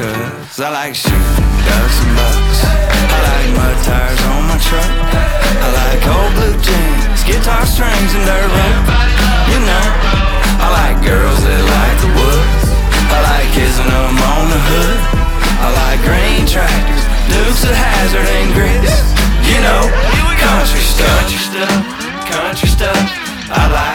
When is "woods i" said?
12.16-13.18